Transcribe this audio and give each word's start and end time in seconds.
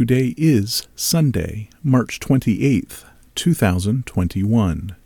Today 0.00 0.32
is 0.38 0.88
Sunday, 0.96 1.68
March 1.84 2.20
28th, 2.20 3.04
2021. 3.34 4.96